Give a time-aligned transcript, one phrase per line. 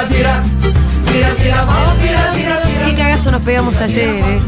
[0.00, 0.42] tira, tira.
[1.12, 2.86] Tira, tira, vamos, tira, tira, tira.
[2.86, 4.40] Qué cagazo nos pegamos ayer, ¿eh?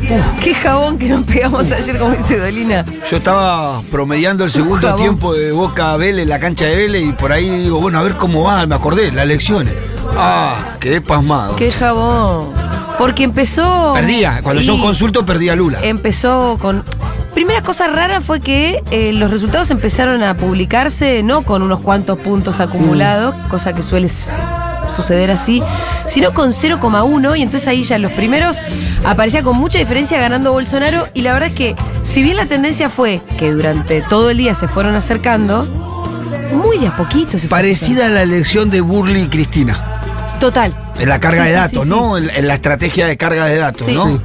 [0.42, 2.85] Qué jabón que nos pegamos ayer, como dice Dolina.
[3.08, 5.01] Yo estaba promediando el segundo Jabón.
[5.03, 8.03] tiempo de Boca a Vélez, la cancha de Vélez, y por ahí digo, bueno, a
[8.03, 9.74] ver cómo va, me acordé, las lecciones.
[10.17, 11.54] Ah, quedé pasmado.
[11.54, 12.47] Qué jabón.
[12.99, 13.92] Porque empezó.
[13.94, 15.78] Perdía, cuando yo consulto perdía Lula.
[15.83, 16.83] Empezó con.
[17.34, 22.19] Primera cosa rara fue que eh, los resultados empezaron a publicarse no con unos cuantos
[22.19, 23.48] puntos acumulados, Mm.
[23.48, 24.09] cosa que suele
[24.88, 25.62] suceder así,
[26.06, 28.58] sino con 0,1 y entonces ahí ya los primeros
[29.04, 32.88] aparecía con mucha diferencia ganando Bolsonaro y la verdad es que si bien la tendencia
[32.91, 35.64] fue que durante todo el día se fueron acercando,
[36.52, 39.84] muy de a poquito se Parecida a la elección de Burley y Cristina.
[40.41, 40.72] Total.
[40.98, 42.16] En la carga Sí, de datos, sí, ¿no?
[42.18, 43.94] En, en la estrategia de carga de datos, Sí.
[43.94, 44.20] ¿no?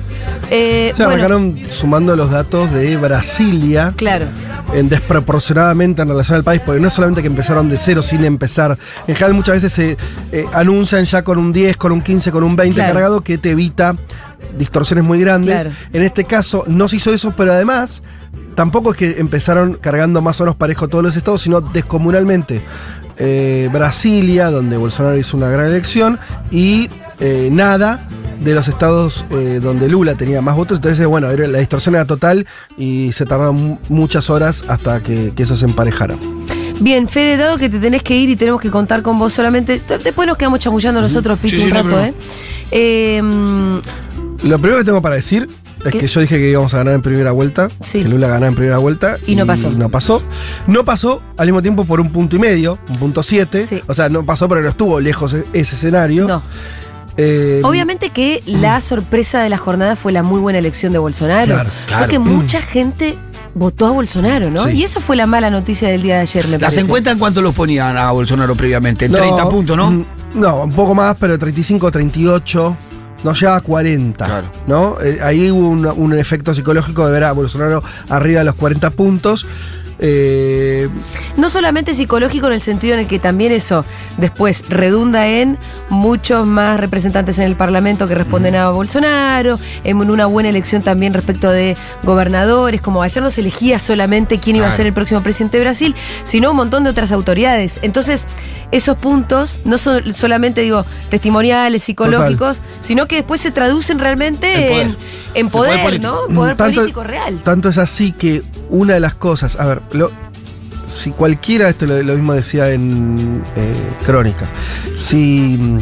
[0.50, 4.26] Eh, Se bueno, arrancaron sumando los datos de Brasilia claro.
[4.74, 8.26] en desproporcionadamente en relación al país, porque no es solamente que empezaron de cero sin
[8.26, 8.78] empezar.
[9.08, 9.98] En general muchas veces se
[10.32, 12.94] eh, anuncian ya con un 10, con un 15, con un 20 Claro.
[12.94, 13.96] cargado que te evita
[14.58, 15.62] distorsiones muy grandes.
[15.62, 15.76] Claro.
[15.94, 18.02] En este caso no se hizo eso, pero además
[18.56, 22.62] tampoco es que empezaron cargando más o menos parejo todos los estados, sino descomunalmente.
[23.18, 26.18] Eh, Brasilia, donde Bolsonaro hizo una gran elección,
[26.50, 26.90] y
[27.22, 28.08] eh, nada
[28.44, 30.78] de los estados eh, donde Lula tenía más votos.
[30.80, 32.46] Entonces, bueno, era- la distorsión era total
[32.78, 36.16] y se tardaron mu- muchas horas hasta que, que eso se emparejara.
[36.80, 39.80] Bien, Fede, dado que te tenés que ir y tenemos que contar con vos solamente,
[40.04, 42.14] después nos quedamos chamullando nosotros, Sí, sí, un no rato, ¿eh?
[42.72, 43.78] Eh, mm,
[44.48, 45.48] Lo primero que tengo para decir
[45.86, 46.00] es ¿Qué?
[46.00, 48.02] que yo dije que íbamos a ganar en primera vuelta, Sí.
[48.02, 49.18] que Lula ganaba en primera vuelta.
[49.28, 49.70] Y no pasó.
[49.70, 50.24] No pasó.
[50.66, 53.68] No pasó al mismo tiempo por un punto y medio, un punto siete.
[53.68, 53.82] Sí.
[53.88, 56.28] O sea, no pasó, pero no estuvo lejos e- ese escenario.
[56.28, 56.42] no.
[57.18, 61.54] Eh, Obviamente que la sorpresa de la jornada fue la muy buena elección de Bolsonaro.
[61.54, 62.08] Claro, Fue claro.
[62.08, 63.18] que mucha gente
[63.54, 64.66] votó a Bolsonaro, ¿no?
[64.68, 64.78] Sí.
[64.78, 67.42] Y eso fue la mala noticia del día de ayer, me ¿Las encuestas en cuánto
[67.42, 69.06] los ponían a Bolsonaro previamente?
[69.06, 69.92] En no, 30 puntos, ¿no?
[69.92, 72.78] mm, No, un poco más, pero 35, 38.
[73.24, 74.26] No llega a 40.
[74.26, 74.48] Claro.
[74.66, 74.96] ¿no?
[75.04, 78.90] Eh, ahí hubo un, un efecto psicológico de ver a Bolsonaro arriba de los 40
[78.92, 79.46] puntos.
[80.04, 80.90] Eh,
[81.38, 83.86] No solamente psicológico en el sentido en el que también eso
[84.18, 85.58] después redunda en
[85.90, 91.14] muchos más representantes en el Parlamento que responden a Bolsonaro, en una buena elección también
[91.14, 95.22] respecto de gobernadores, como ayer no se elegía solamente quién iba a ser el próximo
[95.22, 97.78] presidente de Brasil, sino un montón de otras autoridades.
[97.84, 98.26] Entonces,
[98.72, 104.70] esos puntos no son solamente, digo, testimoniales, psicológicos, sino que después se traducen realmente En
[104.70, 104.86] poder.
[104.86, 104.98] en, en
[105.36, 106.26] En poder poder, político.
[106.30, 106.36] ¿no?
[106.36, 107.42] Poder Tanto- político real.
[107.44, 110.12] Tanto es así que una de las cosas, a ver, lo-
[110.88, 113.74] si cualquiera, esto lo, lo mismo decía en eh,
[114.06, 114.46] Crónica,
[114.96, 115.78] si mm,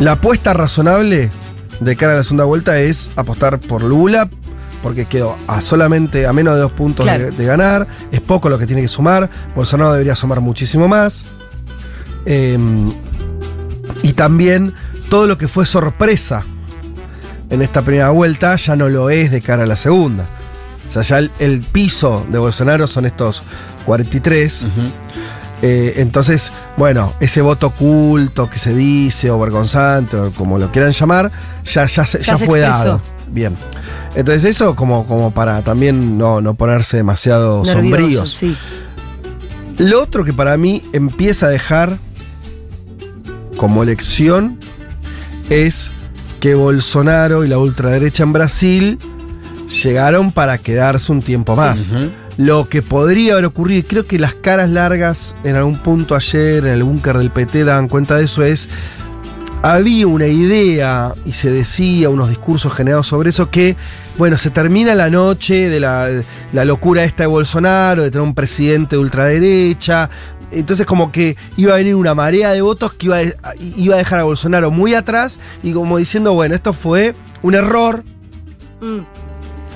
[0.00, 1.30] la apuesta razonable
[1.80, 4.28] de cara a la segunda vuelta es apostar por Lula,
[4.82, 7.26] porque quedó a solamente a menos de dos puntos Claro.
[7.26, 11.24] de, de ganar, es poco lo que tiene que sumar, Bolsonaro debería sumar muchísimo más.
[12.26, 12.58] Eh,
[14.02, 14.74] y también
[15.08, 16.44] todo lo que fue sorpresa
[17.50, 20.26] en esta primera vuelta ya no lo es de cara a la segunda.
[20.92, 23.42] O sea, ya el, el piso de Bolsonaro son estos
[23.86, 24.62] 43.
[24.62, 24.70] Ujú.
[25.62, 30.90] Eh, entonces, bueno, ese voto oculto que se dice, o vergonzante, o como lo quieran
[30.92, 31.30] llamar,
[31.64, 32.84] ya, ya, se- Ya ya se fue expresó.
[32.84, 33.02] dado.
[33.28, 33.54] Bien.
[34.14, 38.30] Entonces, eso como, como para también no, no ponerse demasiado Nervioso, sombríos.
[38.30, 38.56] Sí.
[39.78, 41.96] Lo otro que para mí empieza a dejar
[43.56, 44.58] como lección
[45.48, 45.92] es
[46.40, 48.98] que Bolsonaro y la ultraderecha en Brasil
[49.72, 51.86] llegaron para quedarse un tiempo más.
[52.36, 56.66] Lo que podría haber ocurrido, y creo que las caras largas en algún punto ayer
[56.66, 58.68] en el búnker del PT daban cuenta de eso, es
[59.62, 63.76] había una idea y se decía, unos discursos generados sobre eso, que,
[64.18, 66.08] bueno, se termina la noche de la,
[66.52, 70.10] la locura esta de Bolsonaro, de tener un presidente de ultraderecha.
[70.50, 73.98] Entonces como que iba a venir una marea de votos que iba a, iba a
[73.98, 78.04] dejar a Bolsonaro muy atrás y como diciendo, bueno, esto fue un error,
[78.82, 79.06] Mm.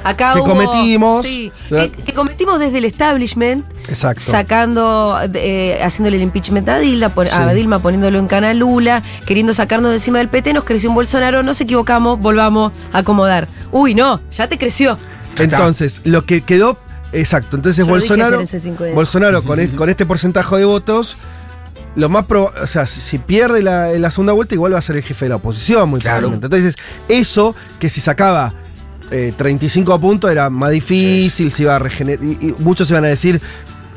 [0.09, 1.25] Acá Que hubo- cometimos.
[1.27, 1.51] que,
[2.05, 4.23] que cometimos desde el establishment, Exacto.
[4.23, 7.53] sacando, eh, haciéndole el impeachment a Dilma, pon- a.
[7.53, 11.43] Dilma poniéndolo en Canal Lula, queriendo sacarnos de encima del PT, nos creció un Bolsonaro,
[11.43, 13.49] nos equivocamos, volvamos a acomodar.
[13.73, 14.97] Uy, no, ya te creció.
[15.39, 16.79] Entonces, lo que quedó,
[17.13, 18.95] exacto, entonces Yo Bolsonaro, ayer en C5N.
[18.95, 21.17] Bolsonaro con, con este porcentaje de votos,
[21.95, 24.83] lo más probable, o sea, si, si pierde la, la segunda vuelta, igual va a
[24.83, 26.29] ser el jefe de la oposición, muy Claro.
[26.29, 26.47] probablemente.
[26.57, 26.77] Entonces,
[27.09, 28.53] eso que si sacaba
[29.11, 33.09] eh, 35 puntos era más difícil, se iba a regenerar, y, y muchos iban a
[33.09, 33.41] decir,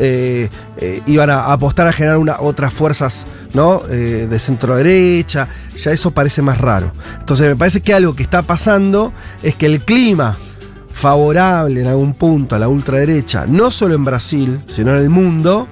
[0.02, 3.26] eh, eh, iban a apostar a generar una, otras fuerzas.
[3.54, 3.82] ¿no?
[3.90, 6.92] Eh, de centro derecha, ya eso parece más raro.
[7.20, 9.12] Entonces me parece que algo que está pasando
[9.42, 10.38] es que el clima
[10.94, 15.68] favorable en algún punto a la ultraderecha, no solo en Brasil, sino en el mundo,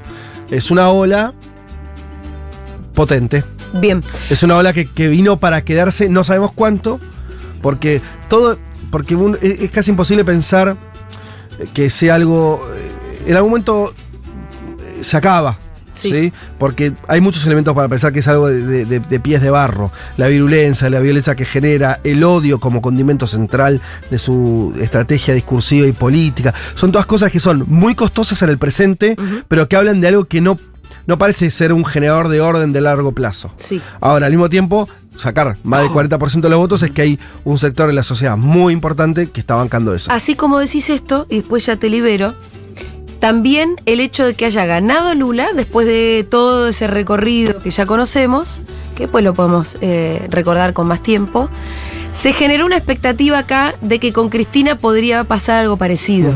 [0.49, 1.33] es una ola
[2.93, 3.43] potente.
[3.73, 4.01] Bien.
[4.29, 6.99] Es una ola que, que vino para quedarse, no sabemos cuánto,
[7.61, 8.57] porque todo,
[8.91, 10.75] porque un- es, es casi imposible pensar
[11.73, 13.93] que sea algo, eh, en algún momento
[14.79, 15.57] eh, se acaba.
[15.93, 16.11] Sí.
[16.11, 16.33] Sí.
[16.59, 19.49] Porque hay muchos elementos para pensar que es algo de, de- de- de pies de
[19.49, 19.91] barro.
[20.17, 23.81] La virulencia, la violencia que genera, el odio como condimento central
[24.11, 26.53] de su estrategia discursiva y política.
[26.75, 29.15] Son todas cosas que son muy costosas en el presente,
[29.47, 30.59] pero que hablan de algo que no,
[31.07, 33.51] no parece ser un generador de orden de largo plazo.
[33.55, 33.81] Sí.
[33.99, 34.87] Ahora, al mismo tiempo,
[35.17, 38.37] sacar más del 40% de los votos es que hay un sector de la sociedad
[38.37, 40.11] muy importante que está bancando eso.
[40.11, 42.35] Así como decís esto, y después ya te libero,
[43.19, 47.85] también el hecho de que haya ganado Lula, después de todo ese recorrido que ya
[47.85, 48.61] conocemos,
[48.95, 51.49] que después lo podemos eh, recordar con más tiempo,
[52.11, 56.33] se generó una expectativa acá de que con Cristina podría pasar algo parecido.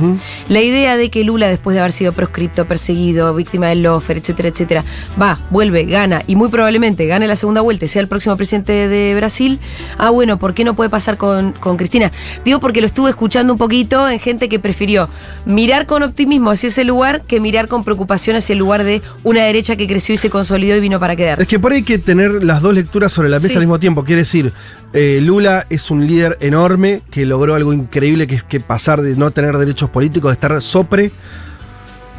[0.47, 4.49] La idea de que Lula, después de haber sido proscripto, perseguido, víctima del lofer, etcétera,
[4.49, 4.85] etcétera,
[5.19, 8.73] va, vuelve, gana y muy probablemente gane la segunda vuelta y sea el próximo presidente
[8.87, 9.59] de Brasil.
[9.97, 12.11] Ah, bueno, ¿por qué no puede pasar con, con Cristina?
[12.45, 15.09] Digo porque lo estuve escuchando un poquito en gente que prefirió
[15.45, 19.43] mirar con optimismo hacia ese lugar que mirar con preocupación hacia el lugar de una
[19.45, 21.41] derecha que creció y se consolidó y vino para quedarse.
[21.41, 23.53] Es que por ahí hay que tener las dos lecturas sobre la mesa Sí.
[23.55, 24.03] al mismo tiempo.
[24.03, 24.53] Quiere decir,
[24.93, 29.15] eh, Lula es un líder enorme que logró algo increíble que es que pasar de
[29.15, 31.11] no tener derechos políticos, de estar sopre,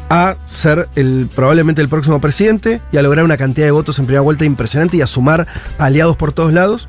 [0.09, 0.87] a ser
[1.35, 4.97] probablemente el próximo presidente y a lograr una cantidad de votos en primera vuelta impresionante
[4.97, 5.47] y a sumar
[5.77, 6.87] aliados por todos lados.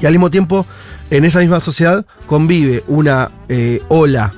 [0.00, 0.66] Y al mismo tiempo,
[1.10, 4.32] en esa misma sociedad convive una eh, ola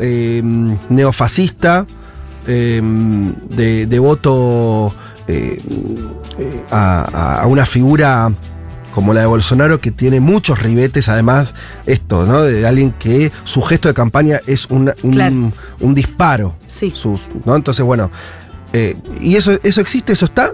[0.00, 0.42] eh,
[0.88, 1.86] neofascista
[2.46, 2.80] eh,
[3.50, 4.94] de, de voto
[5.26, 5.58] eh,
[6.38, 8.30] eh, a una figura
[8.94, 11.54] como la de Bolsonaro que tiene muchos ribetes, además
[11.84, 12.42] esto, ¿no?
[12.42, 15.52] De alguien que su gesto de campaña es una- un, Claro.
[15.80, 16.54] un disparo.
[16.68, 16.92] Sí.
[16.94, 17.56] Sus- ¿no?
[17.56, 18.10] Entonces, bueno,
[18.72, 20.52] eh, y eso, eso existe, eso está.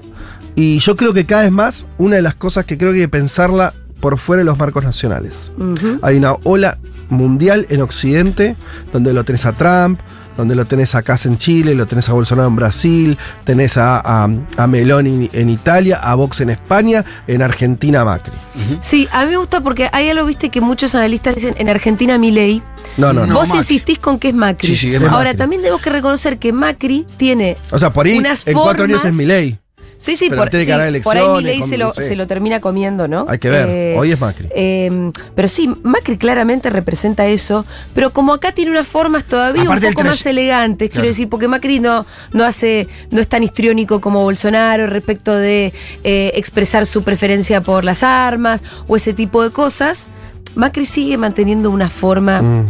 [0.57, 3.05] Y yo creo que cada vez más, una de las cosas que creo que hay
[3.05, 5.53] que pensarla por fuera de los marcos nacionales.
[6.01, 6.79] Hay una ola
[7.11, 8.57] mundial en Occidente,
[8.93, 10.01] donde lo tenés a Trump,
[10.37, 14.29] donde lo tenés acá en Chile, lo tenés a Bolsonaro en Brasil, tenés a, a,
[14.57, 18.33] a Meloni en Italia, a Vox en España, en Argentina a Macri.
[18.81, 22.19] Sí, a mí me gusta porque hay algo, viste, que muchos analistas dicen en Argentina
[22.19, 22.63] mi ley.
[22.97, 23.35] No, no, no.
[23.35, 23.59] Vos Macri.
[23.59, 24.69] insistís con que es Macri.
[24.69, 25.37] Sí, sí, es Ahora, Macri.
[25.39, 27.57] también tengo que reconocer que Macri tiene.
[27.71, 29.59] O sea, por ahí Unas en cuatro años es mi ley.
[30.03, 31.91] Sí, sí, Pero por, tiene que sí, ganar por ahí mi elecciones, ley se lo,
[31.91, 33.27] se lo termina comiendo, ¿no?
[33.29, 33.69] Hay que ver.
[33.69, 34.49] Eh, Hoy es Macri.
[34.55, 39.89] eh, pero sí, Macri claramente representa eso, pero como acá tiene unas formas todavía Aparte
[39.89, 44.01] un poco más elegantes, quiero decir, porque Macri no, no hace, no es tan histriónico
[44.01, 49.51] como Bolsonaro respecto de eh, expresar su preferencia por las armas o ese tipo de
[49.51, 50.09] cosas.
[50.55, 52.67] Macri sigue manteniendo una forma Mm.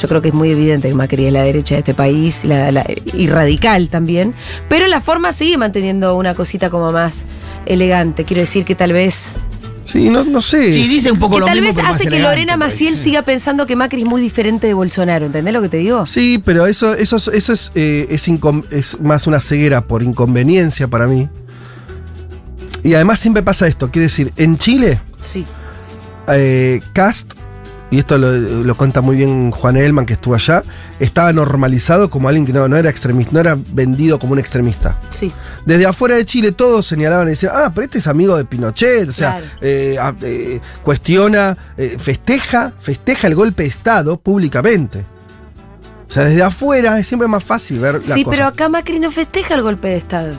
[0.00, 2.70] Yo creo que es muy evidente que Macri es la derecha de este país la-
[2.72, 4.34] la- y radical también,
[4.68, 7.24] pero la forma sigue manteniendo una cosita como más
[7.66, 8.24] elegante.
[8.24, 9.36] Quiero decir que tal vez
[9.84, 10.72] Sí, no, no sé.
[10.72, 12.56] Sí, dice un poco que lo tal mismo, vez hace que elegante, Lorena.
[12.56, 16.06] Maciel siga pensando que Macri es muy diferente de Bolsonaro, ¿entendés lo que te digo?
[16.06, 18.06] Sí, pero eso, eso, es- eso es, eh,
[18.70, 21.28] es más una ceguera por inconveniencia para mí.
[22.82, 25.44] Y además siempre pasa esto, quiere decir, en Chile, Sí.
[26.28, 27.34] eh, Cast,
[27.94, 30.64] y esto lo, lo cuenta muy bien Juan Elman que estuvo allá,
[30.98, 34.98] estaba normalizado como alguien que no, no era extremista, no era vendido como un extremista.
[35.10, 35.32] Sí.
[35.64, 39.08] Desde afuera de Chile todos señalaban y decían, ah, pero este es amigo de Pinochet,
[39.08, 39.46] o sea, Claro.
[39.60, 45.04] eh, eh, cuestiona, eh, festeja, festeja el golpe de Estado públicamente.
[46.08, 49.10] O sea, desde afuera es siempre más fácil ver la Sí, pero acá Macri no
[49.10, 50.36] festeja el golpe de Estado.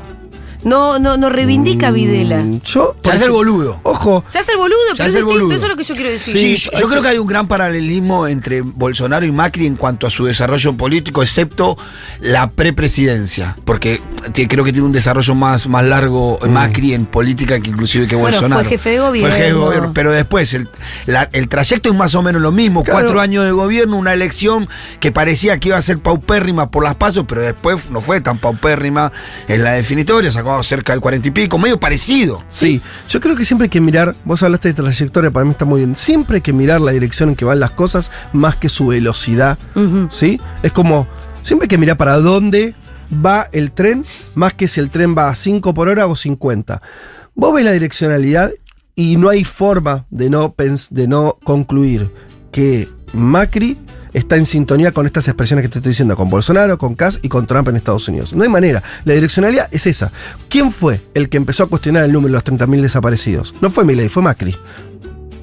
[0.65, 2.37] No, no, no reivindica a Videla.
[2.41, 3.79] Mm, Yo, Se hace el boludo.
[3.83, 5.55] Ojo, Se hace el boludo, Se pero es hace el distinto, boludo.
[5.55, 6.37] eso es lo que yo quiero decir.
[6.37, 9.75] Sí, Sí, yo, yo creo que hay un gran paralelismo entre Bolsonaro y Macri en
[9.77, 11.77] cuanto a su desarrollo político, excepto
[12.19, 14.01] la prepresidencia, porque
[14.33, 18.35] creo que tiene un desarrollo más, más largo Macri en política que inclusive que Bueno,
[18.37, 18.61] Bolsonaro.
[18.63, 19.29] fue jefe de gobierno.
[19.29, 20.69] Fue jefe de gobierno, pero después el,
[21.05, 23.01] la- el trayecto es más o menos lo mismo, Claro.
[23.01, 24.67] cuatro años de gobierno, una elección
[24.99, 28.39] que parecía que iba a ser paupérrima por las pasos, pero después no fue tan
[28.39, 29.11] paupérrima
[29.47, 32.43] en la definitoria, sacó cerca del cuarenta y pico, medio parecido.
[32.49, 35.65] Sí, yo creo que siempre hay que mirar, vos hablaste de trayectoria, para mí está
[35.65, 38.69] muy bien, siempre hay que mirar la dirección en que van las cosas más que
[38.69, 39.57] su velocidad.
[40.11, 40.39] ¿sí?
[40.63, 41.07] Es como,
[41.43, 42.75] siempre hay que mirar para dónde
[43.23, 46.81] va el tren, más que si el tren va a 5 por hora o 50.
[47.35, 48.51] Vos ves la direccionalidad
[48.95, 52.09] y no hay forma de no, pens- de no concluir
[52.51, 53.77] que Macri
[54.15, 57.29] está en sintonía con estas expresiones que te estoy diciendo, con Bolsonaro, con Kass y
[57.29, 58.33] con Trump en Estados Unidos.
[58.33, 58.81] No hay manera.
[59.03, 60.11] La direccionalidad es esa.
[60.49, 63.53] ¿Quién fue el que empezó a cuestionar el número de los 30.000 desaparecidos?
[63.61, 64.55] No fue Milei, fue Macri.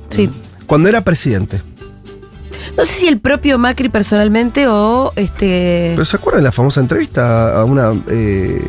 [0.08, 0.28] Sí.
[0.66, 1.62] Cuando era presidente.
[2.76, 6.80] No sé si el propio Macri personalmente o este ¿Pero se acuerdan de la famosa
[6.80, 7.92] entrevista a una...
[8.08, 8.62] eh,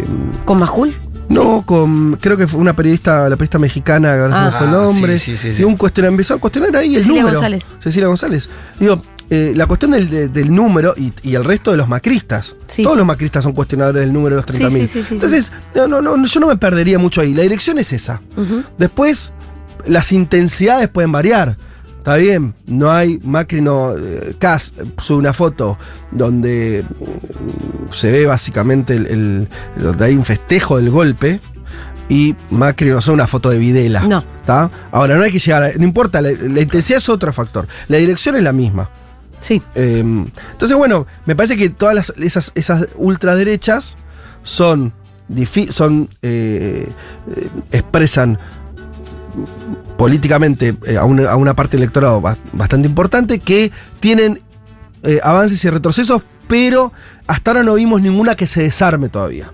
[0.45, 0.93] con Majul.
[1.29, 2.17] No, con.
[2.19, 4.51] Creo que fue una periodista, la periodista mexicana, que ahora se me Ah.
[4.51, 5.19] fue el Ah, nombre.
[5.19, 5.63] sí, sí, sí, y sí.
[5.63, 7.35] un cuestionario, empezó a cuestionar ahí Cecilia el número.
[7.39, 7.71] González.
[7.79, 8.49] Cecilia González.
[8.79, 12.55] Digo, eh, la cuestión del, de- del número y, y el resto de los macristas.
[12.67, 12.83] Sí.
[12.83, 14.85] Todos los macristas son cuestionadores del número de los Sí, 30.000.
[15.03, 15.13] sí.
[15.15, 17.33] Entonces, no, no, no, yo no me perdería mucho ahí.
[17.33, 18.21] La dirección es esa.
[18.77, 19.31] Después,
[19.85, 21.57] las intensidades pueden variar.
[21.97, 23.95] Está bien, no hay Macri, no.
[23.97, 25.77] eh, Cas sube una foto
[26.11, 29.47] donde mm, se ve básicamente el, el-
[29.81, 31.39] donde hay un festejo del golpe
[32.09, 34.03] y Macri no sube una foto de Videla.
[34.03, 34.21] No.
[34.45, 34.69] ¿tá?
[34.91, 37.67] Ahora, no hay que llegar, a- no importa, la, la intensidad es otro factor.
[37.87, 38.89] La dirección es la misma.
[39.43, 39.61] Sí.
[39.75, 43.95] Eh, entonces, bueno, me parece que todas las- esas, esas ultraderechas
[44.41, 44.93] son,
[45.69, 46.87] son eh,
[47.35, 48.39] eh, expresan
[49.97, 54.41] políticamente eh, a, una, a una parte del electorado ba- bastante importante que tienen
[55.03, 56.93] eh, avances y retrocesos, pero
[57.27, 59.51] hasta ahora no vimos ninguna que se desarme todavía.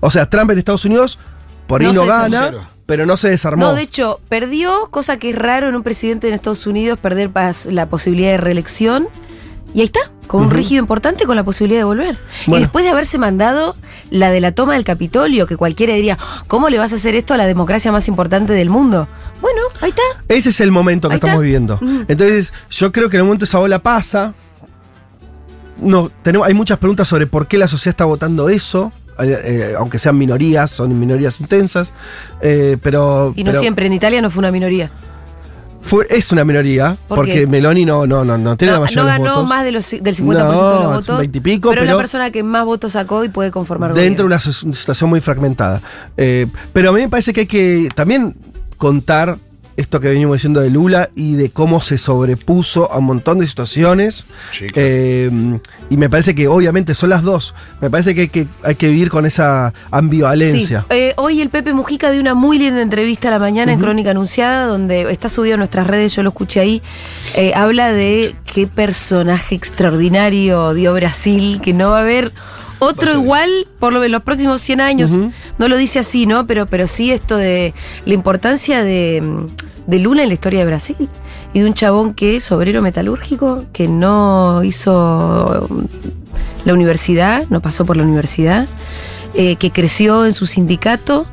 [0.00, 1.18] O sea, Trump en Estados Unidos
[1.66, 2.68] por ahí No no, gana, desarmó.
[2.90, 3.66] Pero no se desarmó.
[3.66, 7.30] No, de hecho, perdió, cosa que es raro en un presidente en Estados Unidos, perder
[7.66, 9.06] la posibilidad de reelección.
[9.72, 12.18] Y ahí está, con un rígido importante con la posibilidad de volver.
[12.48, 13.76] Y después de haberse mandado
[14.10, 16.18] la de la toma del Capitolio, que cualquiera diría,
[16.48, 19.06] ¿cómo le vas a hacer esto a la democracia más importante del mundo?
[19.40, 20.02] Bueno, ahí está.
[20.26, 21.28] Ese es el momento que Ahí está.
[21.28, 21.78] estamos viviendo.
[22.08, 24.34] Entonces, yo creo que en el momento esa ola pasa.
[25.76, 28.92] No, tenemos, hay muchas preguntas sobre por qué la sociedad está votando eso.
[29.22, 31.92] Eh, eh, aunque sean minorías, son minorías intensas.
[32.40, 33.32] eh, pero.
[33.36, 34.90] Y no pero siempre, en Italia no fue una minoría.
[35.82, 36.96] fue- es una minoría.
[37.08, 37.46] ¿Por porque?
[37.46, 39.48] Meloni no, no, no, no tiene No, la mayoría no de los ganó votos.
[39.48, 41.18] más de los, del 50% No, de los votos.
[41.18, 44.24] 20 y pico, pero es la persona que más votos sacó y puede conformar dentro
[44.24, 45.80] de una, situación muy fragmentada.
[46.16, 48.36] Eh, pero a mí me parece que hay que también
[48.76, 49.38] contar
[49.80, 53.46] esto que venimos diciendo de Lula y de cómo se sobrepuso a un montón de
[53.46, 54.26] situaciones.
[54.52, 54.72] Sí, claro.
[54.76, 55.58] Eh,
[55.90, 57.54] y me parece que obviamente son las dos.
[57.80, 60.86] Me parece que hay que, hay que vivir con esa ambivalencia.
[60.88, 60.96] Sí.
[60.96, 64.10] Eh, hoy el Pepe Mujica dio una muy linda entrevista a la mañana en Crónica
[64.10, 66.82] Anunciada, donde está subido a nuestras redes, yo lo escuché ahí.
[67.34, 72.32] Eh, habla de qué personaje extraordinario dio Brasil, que no va a haber
[72.80, 75.16] otro igual por lo menos los próximos 100 años.
[75.58, 76.46] No lo dice así, ¿no?
[76.46, 79.22] Pero, pero sí esto de la importancia de,
[79.86, 81.08] de Lula en la historia de Brasil.
[81.52, 85.68] Y de un chabón que es obrero metalúrgico, que no hizo
[86.64, 88.68] la universidad, no pasó por la universidad,
[89.34, 91.26] eh, que creció en su sindicato,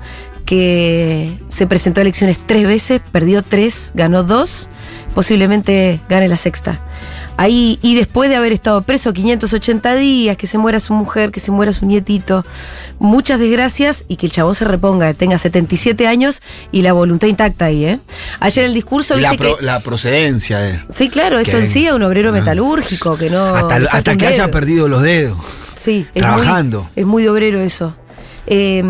[0.46, 4.70] que se presentó a elecciones tres veces, perdió tres, ganó dos,
[5.17, 6.79] posiblemente gane la sexta.
[7.38, 11.39] Ahí, y después de haber estado preso 580 días, que se muera su mujer, que
[11.39, 12.45] se muera su nietito,
[13.00, 17.65] muchas desgracias y que el chabón se reponga, tenga 77 años y la voluntad intacta
[17.65, 18.00] ahí, ¿eh?
[18.39, 19.65] Ayer en el discurso, la, viste pro- que.
[19.65, 20.81] la procedencia es.
[20.91, 22.33] Sí, claro, esto que- decía un obrero Ah.
[22.33, 23.43] metalúrgico que no.
[23.55, 25.36] hasta que haya perdido los dedos.
[25.75, 26.81] Sí, es Trabajando.
[26.83, 27.95] Muy, es muy de obrero eso.
[28.45, 28.83] Eh,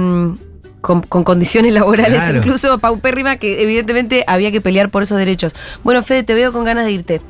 [0.88, 2.38] con, con condiciones laborales Claro.
[2.38, 5.54] incluso paupérrima que evidentemente había que pelear por esos derechos.
[5.84, 7.22] Bueno, Fede, te veo con ganas de irte.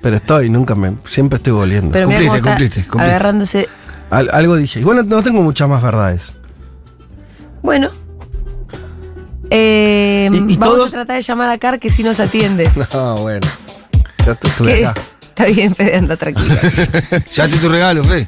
[0.00, 0.94] Pero estoy, nunca me.
[1.04, 1.90] Siempre estoy volviendo.
[1.92, 3.10] Pero Cumpliste, cumpliste, cumpliste.
[3.14, 3.68] agarrándose.
[4.10, 4.80] Al- algo dije.
[4.80, 6.32] Igual no, no tengo muchas más verdades.
[7.62, 7.90] Bueno.
[9.50, 12.70] Eh, Y- y vamos todos- a tratar de llamar a Car que si nos atiende.
[12.94, 13.46] No, bueno.
[14.26, 14.86] Ya estu- estuve ¿Qué?
[14.86, 15.00] acá.
[15.20, 16.54] Está bien, Fede, anda tranquilo.
[17.34, 18.26] Ya te tu regalo, Fe.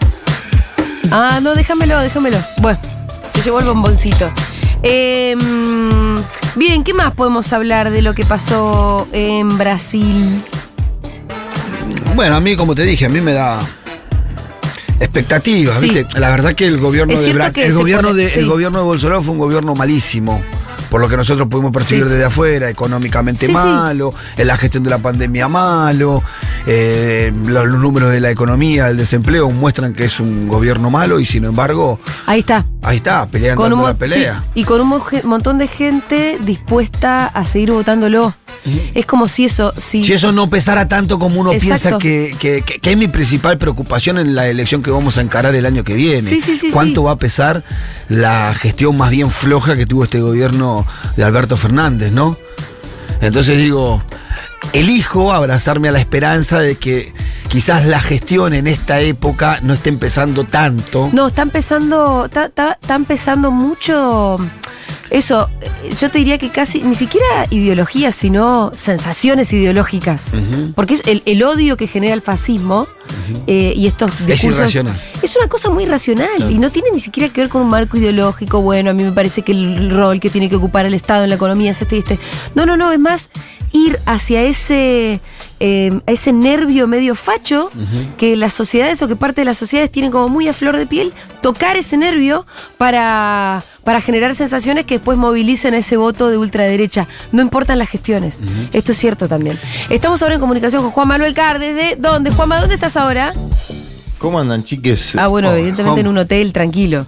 [1.10, 2.36] Ah, no, déjamelo, déjamelo.
[2.58, 2.78] Bueno,
[3.32, 4.30] se llevó el bomboncito.
[4.82, 6.16] Eh, mm,
[6.58, 10.42] bien, ¿qué más podemos hablar de lo que pasó en Brasil?
[12.14, 13.60] Bueno, a mí, como te dije, a mí me da
[15.00, 15.90] expectativas, Sí.
[15.90, 16.18] ¿viste?
[16.18, 18.38] La verdad que el gobierno de Bra- que el gobierno pone- de sí.
[18.40, 20.40] el gobierno de Bolsonaro fue un gobierno malísimo.
[20.96, 22.08] Por lo que nosotros pudimos percibir Sí.
[22.08, 23.52] desde afuera, económicamente Sí, sí.
[23.52, 26.22] malo, en la gestión de la pandemia malo,
[26.66, 31.20] eh, los, los números de la economía, el desempleo muestran que es un gobierno malo
[31.20, 32.64] y sin embargo, Ahí está.
[32.82, 34.42] ahí está, peleando Con un, la pelea.
[34.54, 38.34] y con un mo- montón de gente dispuesta a seguir votándolo.
[38.94, 41.98] Es como si eso, si, Si eso no pesara tanto como uno Exacto.
[41.98, 45.20] piensa que, que- que- que es mi principal preocupación en la elección que vamos a
[45.20, 46.22] encarar el año que viene.
[46.28, 47.62] Sí, sí, sí, ¿Cuánto va a pesar
[48.08, 50.85] la gestión más bien floja que tuvo este gobierno
[51.16, 52.36] de Alberto Fernández, no?
[53.20, 54.02] Entonces digo,
[54.72, 57.14] elijo abrazarme a la esperanza de que
[57.48, 61.08] quizás la gestión en esta época no esté empezando tanto.
[61.12, 64.36] No, está empezando, está, está- está empezando mucho
[65.10, 65.48] eso,
[65.98, 70.32] yo te diría que casi, ni siquiera ideologías, sino sensaciones ideológicas.
[70.74, 72.86] Porque es el, el odio que genera el fascismo
[73.46, 74.58] eh, y estos discursos.
[74.60, 75.00] irracional.
[75.22, 77.96] Es una cosa muy racional y no tiene ni siquiera que ver con un marco
[77.96, 78.60] ideológico.
[78.60, 81.30] Bueno, a mí me parece que el rol que tiene que ocupar el Estado en
[81.30, 82.18] la economía es este y este.
[82.54, 83.30] No, no, no, es más
[83.72, 85.20] ir hacia ese,
[85.60, 87.70] eh, ese nervio medio facho
[88.18, 90.86] que las sociedades o que parte de las sociedades tienen como muy a flor de
[90.86, 92.46] piel, tocar ese nervio
[92.78, 97.08] para, para generar sensaciones que después movilicen ese voto de ultraderecha.
[97.32, 98.40] No importan las gestiones.
[98.72, 99.58] Esto es cierto también.
[99.90, 101.74] Estamos ahora en comunicación con Juan Manuel Cardes.
[101.74, 102.30] ¿De dónde?
[102.30, 103.32] Juanma, ¿dónde estás ahora?
[104.18, 105.14] ¿Cómo andan, chiques?
[105.16, 107.06] Ah, bueno, Oh, evidentemente en un hotel, tranquilo.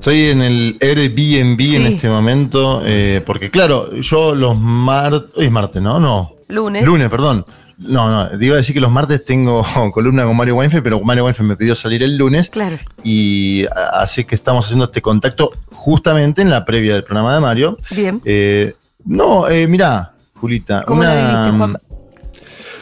[0.00, 1.76] Estoy en el Airbnb Sí.
[1.76, 6.00] en este momento, eh, porque claro, yo los martes, hoy es martes, ¿no?
[6.00, 6.36] No.
[6.48, 6.86] Lunes.
[6.86, 7.44] Lunes, perdón.
[7.76, 11.24] No, no, iba a decir que los martes tengo columna con Mario Weinfeld, pero Mario
[11.26, 12.78] Weinfeld me pidió salir el lunes Claro.
[13.04, 17.76] y así que estamos haciendo este contacto justamente en la previa del programa de Mario.
[17.90, 18.22] Bien.
[18.24, 20.82] Eh, no, eh, mirá, Julita.
[20.86, 21.76] ¿Cómo la viviste, Juan?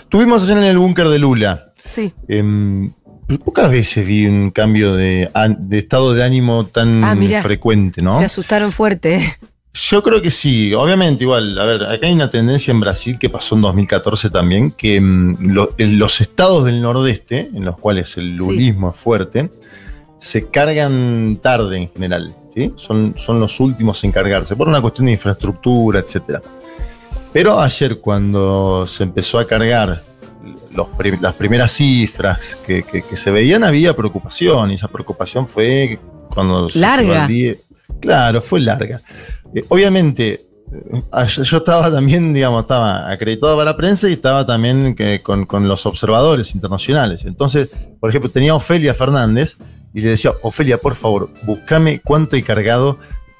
[0.09, 1.65] Tuvimos ayer en el búnker de Lula.
[1.83, 2.13] Sí.
[2.29, 2.93] Em,
[3.37, 5.29] pocas veces vi un cambio de,
[5.73, 7.43] estado de ánimo tan Ah, mirá.
[7.43, 8.19] frecuente, ¿no?
[8.19, 9.37] Se asustaron fuerte.
[9.75, 13.29] Yo creo que sí, obviamente igual, a ver, acá hay una tendencia en Brasil que
[13.29, 18.17] pasó en 2014 también, que mm, lo- en los estados del nordeste, en los cuales
[18.17, 18.39] el Sí.
[18.39, 19.51] lulismo es fuerte,
[20.19, 22.73] se cargan tarde en general, ¿sí?
[22.77, 26.43] Son, son los últimos en cargarse, por una cuestión de infraestructura, etcétera.
[27.33, 30.03] Pero ayer cuando se empezó a cargar
[30.75, 35.49] los prim- las primeras cifras que, que- que se veían, había preocupación, y esa preocupación
[35.49, 35.99] fue
[36.33, 36.69] cuando...
[36.69, 37.27] se Larga.
[37.27, 37.55] día-
[38.01, 39.01] Claro, fue larga.
[39.55, 44.95] Eh, obviamente, eh, yo estaba también, digamos, estaba acreditado para la prensa y estaba también
[44.95, 47.25] que- con, con los observadores internacionales.
[47.25, 49.57] Entonces, por ejemplo, tenía a Ofelia Fernández
[49.95, 52.99] y le decía, Ofelia, por favor, búscame cuánto hay cargado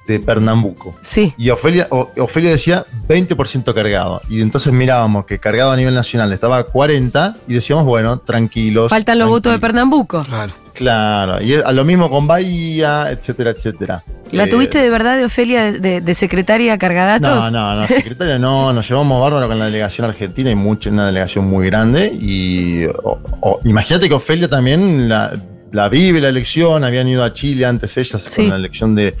[0.09, 0.95] de Pernambuco.
[1.01, 1.33] Sí.
[1.37, 4.21] Y Ofelia, O- Ofelia decía 20% cargado.
[4.27, 8.89] Y entonces mirábamos que cargado a nivel nacional estaba a 40 y decíamos, bueno, tranquilos.
[8.89, 9.59] Faltan los votos de.
[9.59, 10.23] Pernambuco.
[10.23, 10.51] Claro.
[10.73, 14.01] Claro, y a lo mismo con Bahía, etcétera, etcétera.
[14.31, 17.51] ¿La Eh, tuviste de verdad de Ofelia de, de- de secretaria cargadatos?
[17.51, 21.07] No, no, no, secretaria no, nos llevamos bárbaro con la delegación argentina y mucho, una
[21.07, 22.07] delegación muy grande.
[22.17, 25.33] Y o- o- imagínate que Ofelia también la,
[25.73, 28.43] la vive la elección, habían ido a Chile antes ellas Sí.
[28.43, 29.15] con la elección de,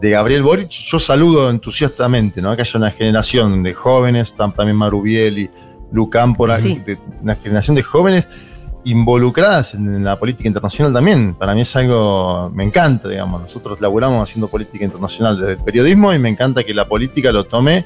[0.00, 0.68] de Gabriel Boric.
[0.70, 2.54] Yo saludo entusiastamente, ¿no?
[2.54, 5.50] Que haya una generación de jóvenes, tam- también Marubiel y
[5.92, 6.80] Lu Cámpora, Sí.
[7.22, 8.28] una generación de jóvenes
[8.84, 11.34] involucradas en la política internacional también.
[11.34, 13.42] Para mí es algo, me encanta, digamos.
[13.42, 17.44] Nosotros laburamos haciendo política internacional desde el periodismo y me encanta que la política lo
[17.44, 17.84] tome,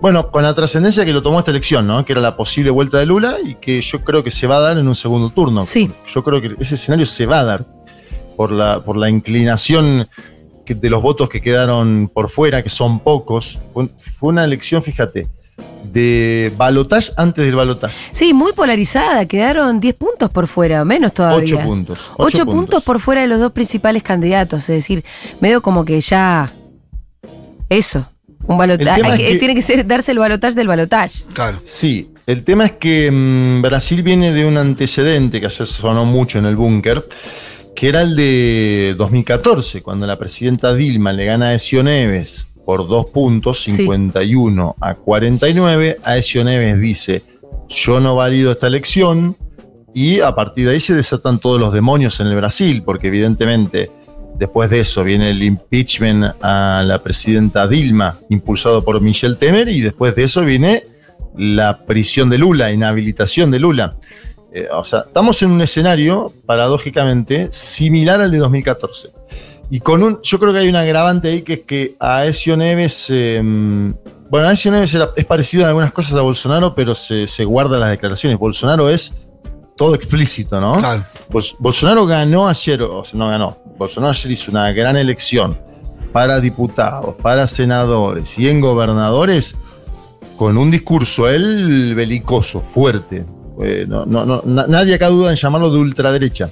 [0.00, 2.04] bueno, con la trascendencia que lo tomó esta elección, ¿no?
[2.04, 4.60] Que era la posible vuelta de Lula y que yo creo que se va a
[4.60, 5.62] dar en un segundo turno.
[5.64, 5.90] Sí.
[6.12, 7.64] Yo creo que ese escenario se va a dar
[8.36, 10.08] por la, por la inclinación
[10.64, 13.58] que- de los votos que quedaron por fuera, que son pocos.
[13.72, 15.28] Fue, fue una elección, fíjate,
[15.84, 17.94] de balotage antes del balotage.
[18.12, 19.26] Sí, muy polarizada.
[19.26, 21.56] Quedaron 10 puntos por fuera, menos todavía.
[21.56, 21.98] Ocho puntos.
[22.16, 22.82] 8 puntos.
[22.84, 24.60] por fuera de los dos principales candidatos.
[24.62, 25.04] Es decir,
[25.40, 26.50] medio como que ya.
[27.68, 28.06] Eso.
[28.46, 29.16] Un balotaje.
[29.16, 31.24] que- Tiene que ser darse el balotaje del balotaje.
[31.32, 31.60] Claro.
[31.64, 36.38] Sí, el tema es que mm, Brasil viene de un antecedente que ayer sonó mucho
[36.38, 37.06] en el búnker,
[37.74, 42.86] que era el de 2014, cuando la presidenta Dilma le gana a Ezio Neves por
[42.86, 43.72] dos puntos, Sí.
[43.72, 45.98] 51 a 49.
[46.04, 47.22] A Ezio Neves dice,
[47.68, 49.36] yo no valido esta elección,
[49.94, 53.90] y a partir de ahí se desatan todos los demonios en el Brasil, porque evidentemente
[54.38, 59.80] después de eso viene el impeachment a la presidenta Dilma, impulsado por Michel Temer, y
[59.80, 60.84] después de eso viene
[61.36, 63.96] la prisión de Lula, inhabilitación de Lula.
[64.54, 69.10] Eh, o sea, estamos en un escenario, paradójicamente, similar al de 2014.
[69.70, 72.56] Y con un, yo creo que hay un agravante ahí que es que a Ezio
[72.56, 73.40] Neves, eh,
[74.28, 77.44] bueno, a Ezio Neves era- es parecido en algunas cosas a Bolsonaro, pero se, se
[77.46, 78.38] guarda las declaraciones.
[78.38, 79.14] Bolsonaro es
[79.76, 80.76] todo explícito, ¿no?
[80.78, 81.06] Claro.
[81.58, 83.56] Bolsonaro ganó ayer, o sea, no ganó.
[83.78, 85.58] Bolsonaro ayer hizo una gran elección
[86.12, 89.56] para diputados, para senadores y en gobernadores
[90.36, 93.24] con un discurso, él belicoso, fuerte.
[93.62, 96.50] Eh, no, no, no, na- nadie acá duda en llamarlo de ultraderecha.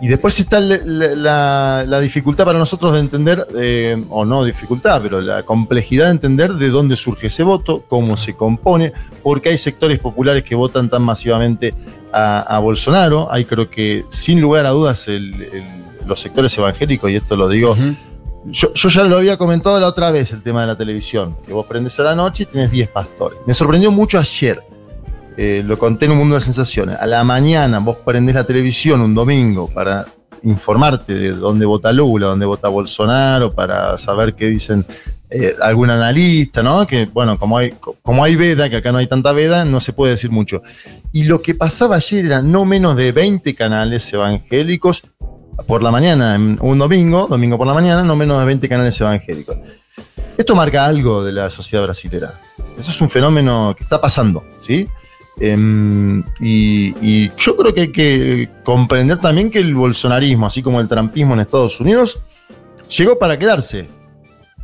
[0.00, 5.20] Y después está la, la dificultad para nosotros de entender, eh, o no dificultad, pero
[5.20, 9.98] la complejidad de entender de dónde surge ese voto, cómo se compone, porque hay sectores
[10.00, 11.74] populares que votan tan masivamente
[12.12, 13.28] a, a Bolsonaro.
[13.32, 17.48] Hay creo que, sin lugar a dudas, el- el- los sectores evangélicos, y esto lo
[17.48, 17.74] digo
[18.46, 21.52] yo, yo ya lo había comentado la otra vez el tema de la televisión, que
[21.54, 23.38] vos prendés a la noche y tenés 10 pastores.
[23.46, 24.60] Me sorprendió mucho ayer,
[25.36, 26.96] eh, lo conté en un mundo de sensaciones.
[26.98, 30.06] A la mañana vos prendés la televisión un domingo para
[30.44, 34.86] informarte de dónde vota Lula, dónde vota Bolsonaro, para saber qué dicen
[35.30, 36.86] eh, algún analista, ¿no?
[36.86, 39.92] Que, bueno, como hay, como hay veda, que acá no hay tanta veda, no se
[39.92, 40.62] puede decir mucho.
[41.12, 45.02] Y lo que pasaba ayer era no menos de 20 canales evangélicos
[45.66, 49.56] por la mañana, un domingo, domingo por la mañana, no menos de 20 canales evangélicos.
[50.36, 52.40] Esto marca algo de la sociedad brasilera.
[52.78, 54.88] Eso es un fenómeno que está pasando, ¿sí?
[55.40, 60.80] Em, y, y yo creo que hay que comprender también que el bolsonarismo, así como
[60.80, 62.20] el trampismo en Estados Unidos,
[62.96, 63.88] llegó para quedarse.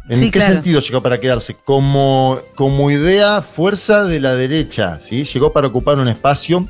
[0.09, 0.55] ¿En Sí, qué claro.
[0.55, 1.57] sentido llegó para quedarse?
[1.65, 5.25] Como, como idea, fuerza de la derecha, ¿sí?
[5.25, 6.69] Llegó para ocupar un espacio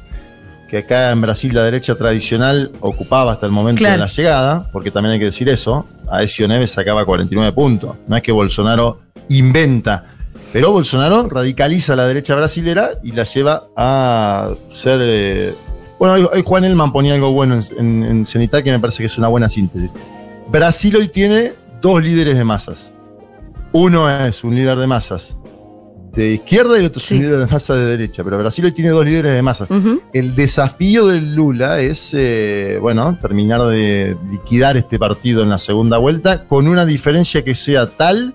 [0.68, 3.94] que acá en Brasil la derecha tradicional ocupaba hasta el momento Claro.
[3.94, 7.96] de la llegada, porque también hay que decir eso, Aécio Neves sacaba 49 puntos.
[8.06, 10.04] No es que Bolsonaro inventa,
[10.52, 15.00] pero Bolsonaro radicaliza a la derecha brasilera y la lleva a ser...
[15.02, 15.54] eh,
[15.98, 19.28] bueno, hoy, Juan Elman ponía algo bueno en, en, que me parece que es una
[19.28, 19.90] buena síntesis.
[20.48, 22.92] Brasil hoy tiene dos líderes de masas.
[23.72, 25.36] Uno es un líder de masas
[26.14, 28.72] de izquierda y el otro es un líder de masas de derecha, pero Brasil hoy
[28.72, 29.68] tiene dos líderes de masas.
[30.12, 35.98] El desafío del Lula es, eh, bueno, terminar de liquidar este partido en la segunda
[35.98, 38.34] vuelta con una diferencia que sea tal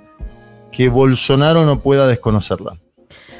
[0.75, 2.77] que Bolsonaro no pueda desconocerla.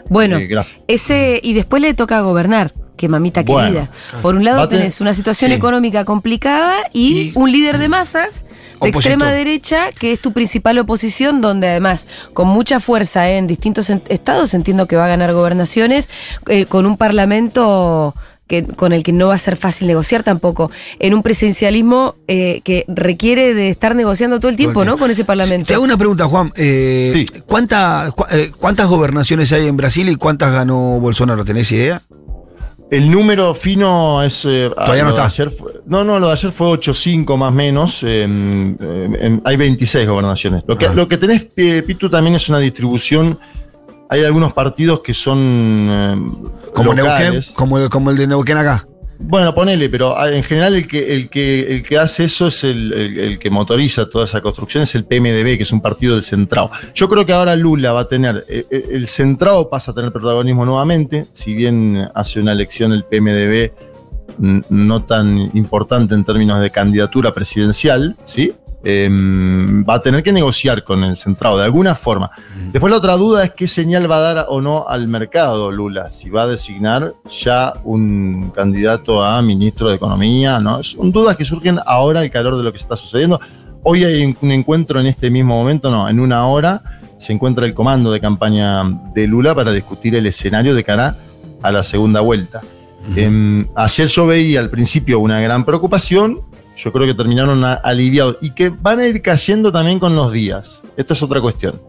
[0.08, 0.50] Bueno, Eh,
[0.88, 3.91] ese, y después le toca gobernar, que mamita Bueno, querida.
[4.21, 5.56] Por un lado tenés una situación sí.
[5.58, 8.95] económica complicada y, Y- un líder de masas de Opositor.
[9.02, 14.54] extrema derecha, que es tu principal oposición, donde además, con mucha fuerza en distintos estados,
[14.54, 16.10] entiendo que va a ganar gobernaciones,
[16.48, 18.15] eh, con un parlamento
[18.47, 22.62] que, con el que no va a ser fácil negociar tampoco, en un presidencialismo eh,
[22.63, 24.97] que requiere de estar negociando todo el tiempo, ¿no?
[24.97, 25.65] Con ese parlamento.
[25.67, 26.51] Te hago una pregunta, Juan.
[26.55, 27.41] Eh, Sí.
[27.45, 31.43] ¿cuánta- cu- eh, ¿Cuántas gobernaciones hay en Brasil y cuántas ganó Bolsonaro?
[31.45, 32.01] ¿Tenés idea?
[32.91, 34.45] El número fino es.
[34.45, 35.25] eh, Todavía no está.
[35.25, 38.03] ayer fue- no, no, lo de ayer fue 8-5 más o menos.
[38.03, 40.63] eh, eh, en- hay 26 gobernaciones.
[40.67, 40.93] Lo que, Ah.
[40.93, 43.39] lo que tenés, eh, Pitu, también es una distribución.
[44.09, 45.87] Hay algunos partidos que son.
[45.89, 46.15] eh,
[46.73, 48.87] Como, Neuquén, como, el- como el de Neuquén acá.
[49.17, 52.65] Bueno, ponele, pero ah, en general el que, el que, el que hace eso es
[52.65, 56.15] el, el- el que motoriza toda esa construcción, es el PMDB, que es un partido
[56.15, 56.69] del centrado.
[56.93, 60.11] Yo creo que ahora Lula va a tener, eh, eh, el centrado pasa a tener
[60.11, 63.71] protagonismo nuevamente, si bien hace una elección el PMDB
[64.37, 68.53] mm, no tan importante en términos de candidatura presidencial, ¿sí?
[68.88, 72.30] Em, va a tener que negociar con el centrado de alguna forma.
[72.71, 76.12] Después la otra duda es qué señal va a dar o no al mercado Lula,
[76.12, 80.84] si va a designar ya un candidato a ministro de Economía, ¿no?
[80.84, 83.41] Son dudas que surgen ahora al calor de lo que está sucediendo.
[83.82, 86.84] Hoy hay un encuentro en este mismo momento, no, en una hora
[87.17, 88.84] se encuentra el comando de campaña
[89.15, 91.17] de Lula para discutir el escenario de cara
[91.63, 92.62] a la segunda vuelta.
[93.15, 96.41] Em, ayer yo veía al principio una gran preocupación,
[96.75, 100.31] yo creo que terminaron a- aliviados y que van a ir cayendo también con los
[100.31, 100.81] días.
[100.97, 101.81] Esto es otra cuestión.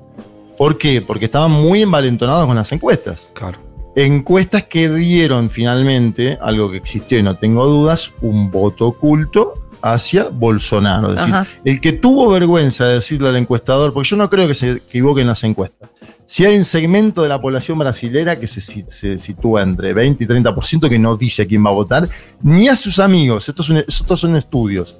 [0.56, 1.02] ¿Por qué?
[1.02, 3.30] Porque estaban muy envalentonados con las encuestas.
[3.34, 3.58] Claro.
[3.94, 10.28] Encuestas que dieron finalmente, algo que existió y no tengo dudas, un voto oculto hacia
[10.28, 11.10] Bolsonaro.
[11.10, 11.46] Es decir, Ajá.
[11.64, 15.26] el que tuvo vergüenza de decirle al encuestador, porque yo no creo que se equivoquen
[15.26, 15.90] las encuestas.
[16.26, 20.26] Si hay un segmento de la población brasilera que se, se sitúa entre 20 y
[20.26, 22.08] 30% que no dice a quién va a votar,
[22.42, 24.96] ni a sus amigos, estos son, estos son estudios.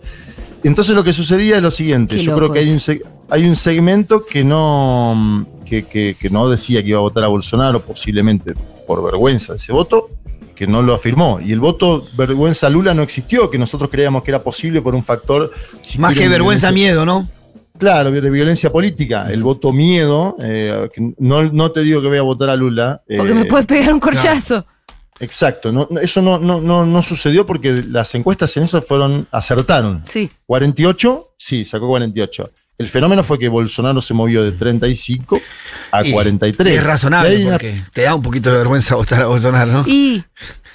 [0.62, 2.81] Entonces lo que sucedía es lo siguiente, Qué yo creo que hay un,
[3.29, 7.81] hay segmento que no, que, que- que no decía que iba a votar a Bolsonaro,
[7.83, 8.55] posiblemente
[8.87, 10.09] por vergüenza de ese voto,
[10.55, 11.41] que no lo afirmó.
[11.45, 15.05] Y el voto vergüenza Lula no existió, que nosotros creíamos que era posible por un
[15.05, 15.53] factor...
[15.83, 17.29] si Más que vergüenza, miedo, ¿no?
[17.79, 19.27] Claro, de violencia política.
[19.31, 23.03] El voto miedo, eh, que no, no te digo que voy a votar a Lula.
[23.07, 24.65] Porque eh, me puedes pegar un corchazo.
[25.19, 29.27] Exacto, no, no, eso no, no, no, no sucedió porque las encuestas en eso fueron,
[29.31, 30.03] acertaron.
[30.05, 30.31] Sí.
[30.47, 32.51] 48, sí, sacó 48.
[32.79, 35.41] El fenómeno fue que Bolsonaro se movió de 35
[35.91, 36.77] a Y 43.
[36.77, 39.73] Es razonable, Y hay una- porque te da un poquito de vergüenza votar a Bolsonaro,
[39.73, 39.85] ¿no?
[39.87, 40.23] Y,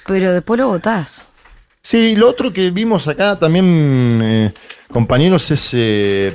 [0.06, 1.28] pero después lo votás.
[1.80, 4.52] Sí, lo otro que vimos acá también, eh,
[4.92, 5.70] compañeros, es.
[5.74, 6.32] eh,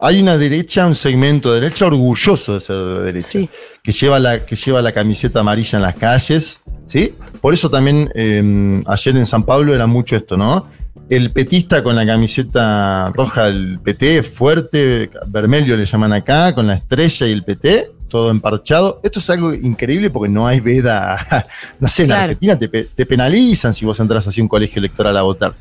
[0.00, 3.50] hay una derecha, un segmento de derecha orgulloso de ser de derecha, Sí.
[3.82, 7.14] que, lleva la, que lleva la camiseta amarilla en las calles, ¿sí?
[7.40, 10.68] Por eso también eh, ayer en San Pablo era mucho esto, ¿no?
[11.08, 16.74] El petista con la camiseta roja del PT, fuerte, vermelho le llaman acá, con la
[16.74, 19.00] estrella y el PT, todo emparchado.
[19.02, 21.46] Esto es algo increíble porque no hay veda.
[21.80, 22.12] No sé, en.
[22.12, 25.54] Argentina te penalizan si vos entras así a un colegio electoral a votar.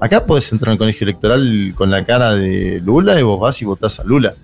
[0.00, 3.64] Acá podés entrar al colegio electoral con la cara de Lula y vos vas y
[3.64, 4.34] votás a Lula.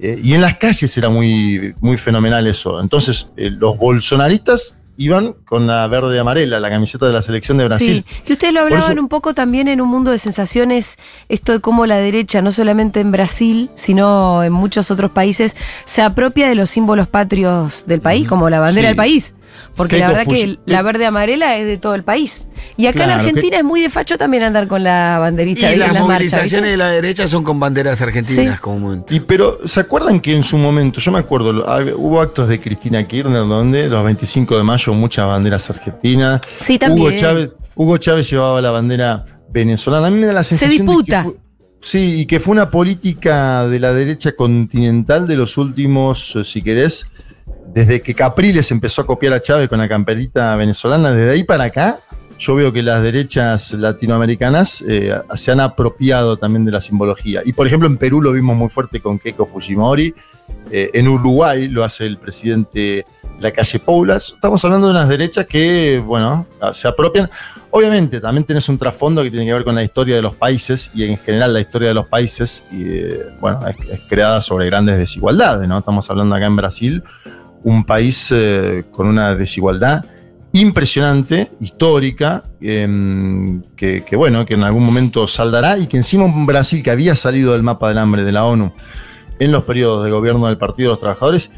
[0.00, 2.80] Eh, y en las calles era muy, muy fenomenal eso.
[2.80, 7.56] Entonces, eh, los bolsonaristas iban con la verde y amarela, la camiseta de la selección
[7.58, 8.04] de Brasil.
[8.06, 10.96] Sí, que ustedes lo hablaban eso- un poco también en un mundo de sensaciones,
[11.28, 16.02] esto de cómo la derecha, no solamente en Brasil, sino en muchos otros países, se
[16.02, 18.88] apropia de los símbolos patrios del país, como la bandera Sí.
[18.88, 19.34] del país.
[19.74, 22.46] Porque Qué la verdad que la verde amarela es de todo el país.
[22.76, 25.68] Y acá Claro, en Argentina que- es muy de facho también andar con la banderita
[25.68, 28.60] Y de las las movilizaciones de la derecha son con banderas argentinas Sí.
[28.60, 29.14] comúnmente.
[29.14, 31.50] Y pero, ¿se acuerdan que en su momento, yo me acuerdo,
[31.96, 36.40] hubo actos de Cristina Kirchner donde los 25 de mayo muchas banderas argentinas.
[36.60, 37.06] Sí, también.
[37.06, 40.08] Hugo Chávez, Hugo Chávez llevaba la bandera venezolana.
[40.08, 41.22] A mí me da la Se sensación de que disputa.
[41.24, 41.34] fue-
[41.80, 46.60] sí, y que fue una política de la derecha continental de los últimos, eh, si
[46.62, 47.06] querés,
[47.72, 51.64] desde que Capriles empezó a copiar a Chávez con la camperita venezolana, desde ahí para
[51.64, 52.00] acá,
[52.38, 57.42] yo veo que las derechas latinoamericanas eh, se han apropiado también de la simbología.
[57.44, 60.14] Y por ejemplo, en Perú lo vimos muy fuerte con Keiko Fujimori.
[60.70, 63.04] eh, en Uruguay lo hace el presidente
[63.40, 64.32] la calle Poulas.
[64.34, 67.30] Estamos hablando de unas derechas que, bueno, se apropian.
[67.70, 70.90] Obviamente, también tenés un trasfondo que tiene que ver con la historia de los países
[70.94, 74.96] y en general la historia de los países, y, eh, bueno, es, creada sobre grandes
[74.96, 75.78] desigualdades, ¿no?
[75.78, 77.02] Estamos hablando acá en Brasil,
[77.62, 80.04] un país eh, con una desigualdad
[80.52, 86.46] impresionante, histórica, em, que, que, bueno, que en algún momento saldará y que encima un
[86.46, 88.72] Brasil que había salido del mapa del hambre de la ONU
[89.38, 91.52] en los periodos de gobierno del Partido de los Trabajadores,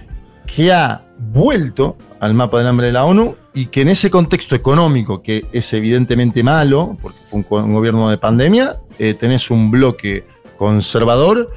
[0.54, 4.54] que ha vuelto al mapa del hambre de la ONU y que en ese contexto
[4.54, 10.24] económico, que es evidentemente malo, porque fue un, gobierno de pandemia, eh, tenés un bloque
[10.56, 11.50] conservador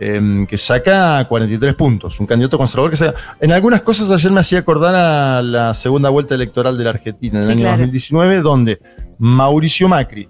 [0.00, 3.18] em, que saca 43 puntos, un candidato conservador que saca...
[3.40, 7.38] En algunas cosas ayer me hacía acordar a la segunda vuelta electoral de la Argentina
[7.40, 7.78] en el año claro.
[7.78, 8.80] 2019, donde
[9.18, 10.28] Mauricio Macri,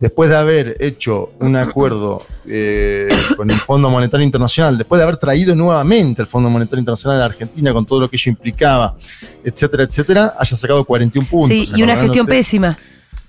[0.00, 5.16] después de haber hecho un acuerdo eh, con el Fondo Monetario Internacional, después de haber
[5.16, 8.96] traído nuevamente el Fondo Monetario Internacional a la Argentina con todo lo que ello implicaba,
[9.44, 11.48] etcétera, etcétera, haya sacado 41 puntos.
[11.48, 12.78] Sí, y una gestión pésima.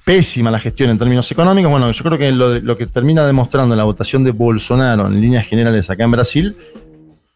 [0.04, 1.72] pésima la gestión en términos económicos.
[1.72, 5.46] Bueno, yo creo que lo, lo que termina demostrando la votación de Bolsonaro en líneas
[5.48, 6.56] generales acá en Brasil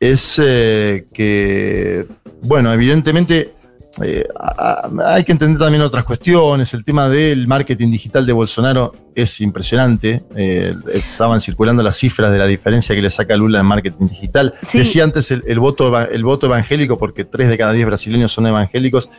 [0.02, 2.08] es eh, que,
[2.42, 3.54] bueno, evidentemente
[4.02, 6.74] eh, a- a- hay que entender también otras cuestiones.
[6.74, 10.24] El tema del marketing digital de Bolsonaro es impresionante.
[10.36, 14.54] Eh, estaban circulando las cifras de la diferencia que le saca Lula en marketing digital.
[14.62, 14.78] Sí.
[14.80, 18.48] Decía antes el, el voto, el voto evangélico, porque tres de cada diez brasileños son
[18.48, 19.10] evangélicos,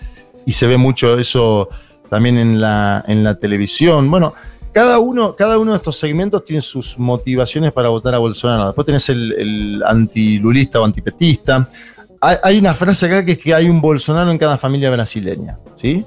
[0.46, 1.68] y se ve mucho eso
[2.08, 4.10] también en la, en la televisión.
[4.10, 4.34] Bueno,
[4.72, 8.66] cada uno, cada uno de estos segmentos tiene sus motivaciones para votar a Bolsonaro.
[8.66, 11.68] Después tenés el, el antilulista o antipetista.
[12.24, 16.04] Hay, una frase acá que es que hay un Bolsonaro en cada familia brasileña, ¿sí?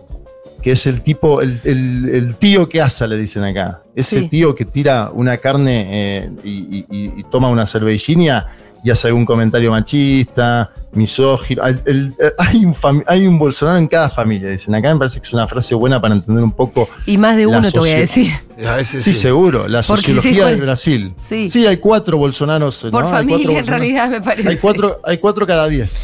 [0.62, 3.82] Que es el tipo, el, el- el tío que asa, le dicen acá.
[3.96, 4.30] Ese Sí.
[4.30, 8.48] tío que tira una carne eh, y, y- y- toma una cervellina
[8.86, 11.64] y hace algún comentario machista, misógino.
[11.64, 12.76] Hay, el- eh, hay un,
[13.08, 14.94] hay un Bolsonaro en cada familia, dicen acá.
[14.94, 17.72] Me parece que es una frase buena para entender un poco Y más de uno
[17.72, 18.32] te voy a decir.
[18.64, 19.68] A veces Sí, seguro.
[19.68, 21.14] La Porque sí, sociología del Brasil.
[21.18, 21.66] Sí.
[21.66, 22.86] hay cuatro Bolsonaros.
[22.92, 24.48] Por familia, en realidad, me parece.
[24.50, 25.98] Hay cuatro, hay cuatro cada diez.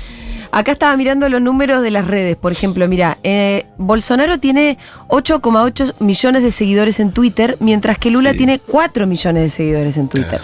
[0.52, 2.36] Acá estaba mirando los números de las redes.
[2.36, 8.32] Por ejemplo, mira, eh, Bolsonaro tiene 8,8 millones de seguidores en Twitter, mientras que Lula
[8.32, 8.38] Sí.
[8.40, 10.42] tiene 4 millones de seguidores en Twitter.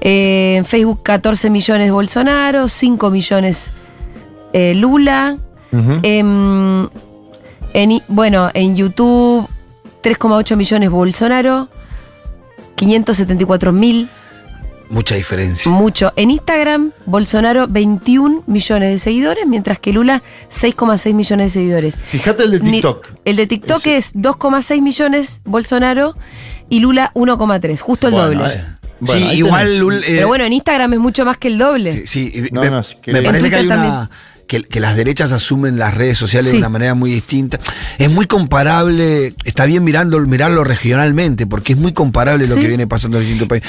[0.00, 3.70] Eh, en Facebook 14 millones Bolsonaro, 5 millones
[4.52, 5.36] eh, Lula.
[6.04, 6.88] Em,
[7.72, 9.48] en, bueno, en YouTube
[10.00, 11.68] 3,8 millones Bolsonaro,
[12.76, 14.08] 574 mil,
[14.90, 15.70] Mucha diferencia.
[15.70, 16.12] mucho.
[16.16, 21.96] En Instagram, Bolsonaro 21 millones de seguidores, mientras que Lula 6,6 millones de seguidores.
[22.06, 23.06] Fíjate el de Ni- TikTok.
[23.24, 26.14] el de TikTok Ese- es 2,6 millones Bolsonaro
[26.68, 28.44] y Lula 1,3, justo el Bueno, doble.
[28.54, 28.64] eh,
[29.00, 32.06] bueno, sí, igual eh, Pero bueno, en Instagram es mucho más que el doble.
[32.06, 34.10] Sí, y No, me, no, es que- me En parece que hay Twitter una.
[34.46, 36.56] Que, que las derechas asumen las redes sociales Sí.
[36.56, 37.58] de una manera muy distinta.
[37.98, 42.60] Es muy comparable, está bien mirando, mirarlo regionalmente, porque es muy comparable lo Sí.
[42.60, 43.68] que viene pasando en distintos países.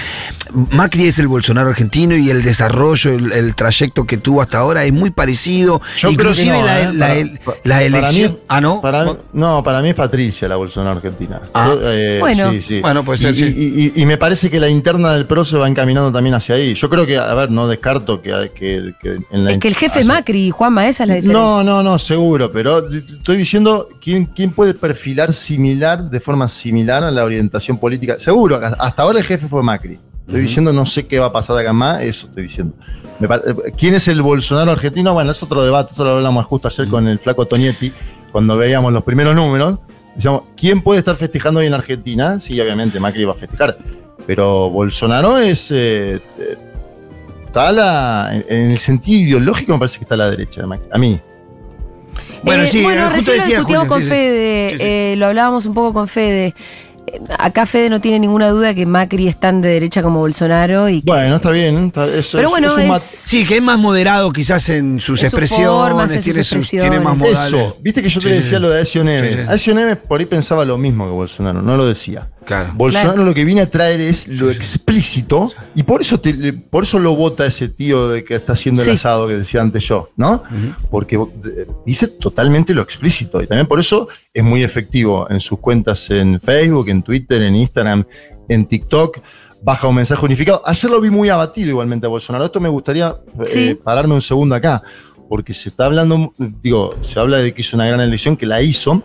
[0.71, 4.83] Macri es el Bolsonaro argentino y el desarrollo, el, el trayecto que tuvo hasta ahora
[4.85, 5.81] es muy parecido.
[5.97, 7.25] Yo Inclusive creo que no, la, ¿eh?
[7.25, 8.31] la- Para- la para elección.
[8.33, 8.81] mí- ah, ¿no?
[8.81, 11.41] Para mí- no, para mí es Patricia la Bolsonaro argentina.
[11.53, 11.67] Ah.
[11.69, 12.51] Yo, eh, Bueno.
[12.51, 12.81] sí, sí.
[12.81, 13.45] Bueno, puede ser, Y- sí.
[13.45, 16.55] Y, y- y me parece que la interna del PRO se va encaminando también hacia
[16.55, 16.73] ahí.
[16.75, 19.75] Yo creo que, a ver, no descarto que, que, que en la Es que el
[19.75, 21.47] jefe Macri, Juanma, esa es la diferencia.
[21.47, 27.04] No, no, no, seguro, pero estoy diciendo quién, quién puede perfilar similar, de forma similar
[27.04, 28.17] a la orientación política.
[28.17, 29.99] Seguro, hasta ahora el jefe fue Macri.
[30.28, 32.73] Estoy diciendo, no sé qué va a pasar acá más, eso estoy diciendo.
[33.78, 35.13] ¿Quién es el Bolsonaro argentino?
[35.13, 37.93] Bueno, es otro debate, eso lo hablamos justo ayer con el flaco Tonietti,
[38.32, 39.78] cuando veíamos los primeros números.
[40.15, 42.39] Decíamos, ¿quién puede estar festejando hoy en Argentina?
[42.39, 43.78] Sí, obviamente, Macri va a festejar.
[44.25, 45.69] Pero Bolsonaro es.
[45.71, 46.58] eh, eh,
[47.56, 50.68] está la, en, en el sentido ideológico, me parece que está a la derecha de
[50.68, 50.88] Macri.
[50.91, 51.20] A mí.
[52.44, 54.10] Bueno, Eh, sí, bueno, justo recién lo decía discutíamos Julio, con sí.
[54.10, 54.84] Fede, Sí, sí.
[54.86, 56.54] eh, lo hablábamos un poco con Fede.
[57.08, 60.89] Eh, Acá Fede no tiene ninguna duda que Macri es tan de derecha como Bolsonaro
[60.89, 61.88] y que- Bueno, está bien.
[61.88, 65.30] está- es- Pero bueno, es un Sí, que es más moderado quizás en sus En
[65.30, 66.89] sus expresiones, formas, en sus tiene, sus- expresiones.
[66.89, 67.41] tiene más modales.
[67.48, 68.62] Eso, viste que yo Sí, te decía sí.
[68.62, 69.36] lo de Acio Neves.
[69.36, 69.48] Sí, sí.
[69.50, 72.28] Acio Neves por ahí pensaba lo mismo que Bolsonaro, no lo decía.
[72.45, 72.71] Claro.
[72.75, 73.25] Bolsonaro Claro.
[73.25, 77.15] lo que viene a traer es lo explícito y por eso, te- por eso lo
[77.15, 78.95] vota ese tío de que está haciendo el Sí.
[78.95, 80.43] asado que decía antes yo, ¿no?
[80.91, 85.60] Porque eh, dice totalmente lo explícito y también por eso es muy efectivo en sus
[85.60, 88.05] cuentas en Facebook, en Twitter, en Instagram,
[88.47, 89.19] en TikTok.
[89.63, 90.62] Baja un mensaje unificado.
[90.63, 92.45] Ayer lo vi muy abatido igualmente a Bolsonaro.
[92.45, 93.15] Esto me gustaría
[93.55, 94.84] eh, pararme un segundo acá,
[95.27, 98.62] porque se está hablando, digo, se habla de que hizo una gran elección, que la
[98.62, 99.01] hizo,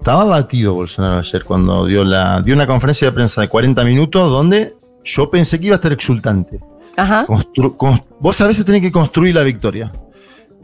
[0.00, 4.30] estaba abatido Bolsonaro ayer cuando dio, la, dio una conferencia de prensa de 40 minutos
[4.30, 6.58] donde yo pensé que iba a estar exultante.
[6.96, 7.26] ajá.
[7.26, 9.92] Constru- vos a veces tenés que construir la victoria.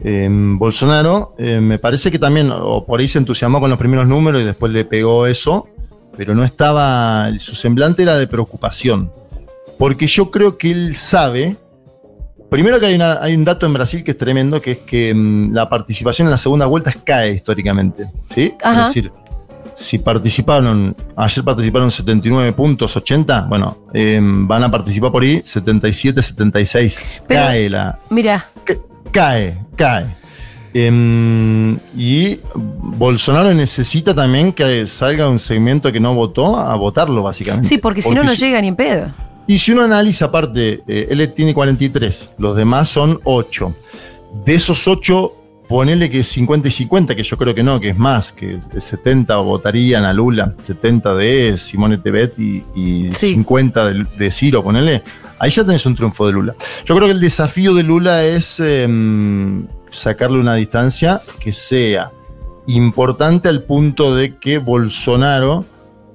[0.03, 4.07] Eh, Bolsonaro eh, me parece que también, o por ahí se entusiasmó con los primeros
[4.07, 5.67] números y después le pegó eso,
[6.15, 9.11] pero no estaba, su semblante era de preocupación.
[9.79, 11.57] Porque yo creo que él sabe,
[12.49, 15.13] primero que hay, una- hay un dato en Brasil que es tremendo, que es que
[15.13, 18.05] mm, la participación en las segundas vueltas cae históricamente.
[18.33, 18.53] ¿sí?
[18.63, 18.81] Ajá.
[18.83, 19.11] Es decir,
[19.77, 26.19] si participaron, ayer participaron 79 puntos, 80, bueno, eh, van a participar por ahí 77,
[26.21, 27.05] 76.
[27.27, 27.99] Pero- cae la.
[28.09, 28.73] Mira, ca-
[29.11, 30.17] cae, cae.
[30.73, 37.67] Em, y Bolsonaro necesita también que salga un segmento que no votó a votarlo, básicamente.
[37.67, 39.11] sí, porque si no, no si- llega ni en pedo.
[39.47, 43.73] y si uno analiza aparte, eh, él tiene 43, los demás son 8.
[44.45, 45.33] De esos 8,
[45.67, 48.59] ponele que es 50 y 50, que yo creo que no, que es más, que
[48.77, 53.29] 70 votarían a Lula, 70 de Simone Tebet y, y Sí.
[53.33, 55.03] 50 de, de Ciro, ponele.
[55.39, 56.55] Ahí ya tenés un triunfo de Lula.
[56.85, 62.11] Yo creo que el desafío de Lula es em, sacarle una distancia que sea
[62.65, 65.65] importante al punto de que Bolsonaro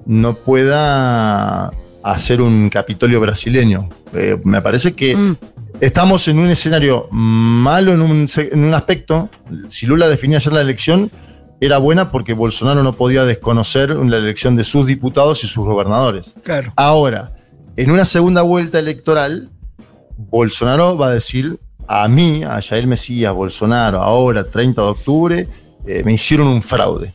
[0.05, 1.71] no pueda
[2.03, 3.89] hacer un Capitolio brasileño.
[4.13, 5.37] Eh, me parece que Mm.
[5.79, 9.29] Estamos en un escenario malo en un, en un aspecto.
[9.69, 11.11] Si Lula definía ayer la elección,
[11.59, 16.35] era buena porque Bolsonaro no podía desconocer la elección de sus diputados y sus gobernadores.
[16.43, 16.73] Claro.
[16.75, 17.31] Ahora,
[17.75, 19.49] en una segunda vuelta electoral,
[20.17, 25.47] Bolsonaro va a decir a mí, a Jair Mesías, Bolsonaro, ahora, 30 de octubre,
[25.85, 27.11] eh, me hicieron un fraude.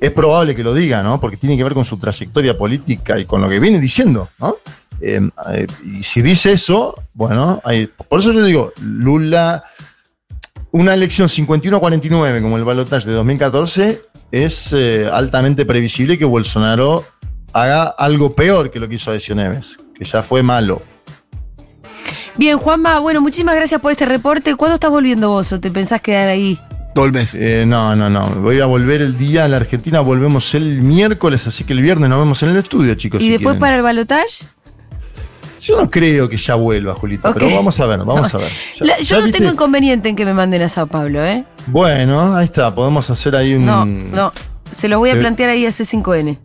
[0.00, 1.20] Es probable que lo diga, ¿no?
[1.20, 4.56] Porque tiene que ver con su trayectoria política y con lo que viene diciendo, ¿no?
[5.00, 5.20] Eh,
[5.52, 9.64] eh, y si dice eso, bueno, hay- por eso yo digo, Lula,
[10.72, 17.04] una elección 51-49 como el balotaje de 2014 es eh, altamente previsible que Bolsonaro
[17.52, 20.82] haga algo peor que lo que hizo Adecio Neves, que ya fue malo.
[22.36, 24.54] Bien, Juanma, bueno, muchísimas gracias por este reporte.
[24.56, 26.58] ¿Cuándo estás volviendo vos o te pensás quedar ahí?
[26.94, 27.34] Todo el mes.
[27.34, 28.26] Eh, no, no, no.
[28.26, 30.00] Voy a volver el día a la Argentina.
[30.00, 33.22] Volvemos el miércoles, así que el viernes nos vemos en el estudio, chicos.
[33.22, 33.60] ¿Y si después quieren.
[33.60, 34.46] para el balotage?
[35.60, 37.36] Yo no creo que ya vuelva, Julita, Ok.
[37.38, 38.50] pero vamos a ver, vamos a ver.
[38.78, 41.24] Ya- La- ya yo no viste- tengo inconveniente en que me manden a Sao Paulo,
[41.24, 41.44] ¿eh?
[41.66, 42.74] Bueno, ahí está.
[42.74, 43.64] Podemos hacer ahí un.
[43.66, 44.32] No, no.
[44.70, 45.16] Se lo voy a Eh.
[45.16, 46.38] plantear ahí a C5N.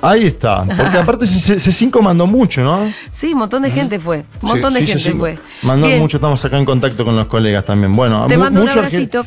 [0.00, 0.62] Ahí está.
[0.64, 2.92] Porque aparte C- C5 mandó mucho, ¿no?
[3.10, 4.24] Sí, un montón de gente fue.
[4.42, 5.18] Un montón de Sí, gente C5.
[5.18, 5.38] fue.
[5.62, 7.92] Mandó Bien, mucho, estamos acá en contacto con los colegas también.
[7.92, 9.26] Bueno, Te mu- mando un mucho argen- abracito.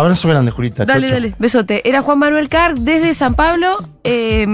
[0.00, 0.84] Abrazo grande, Julita.
[0.84, 1.20] Dale, Chau, chau.
[1.20, 1.34] dale.
[1.38, 1.88] Besote.
[1.88, 3.76] Era Juan Manuel Carr desde San Pablo.
[4.06, 4.46] eh,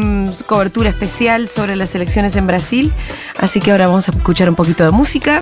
[0.46, 2.92] cobertura especial sobre las elecciones en Brasil.
[3.38, 5.38] Así que ahora vamos a escuchar un poquito de música.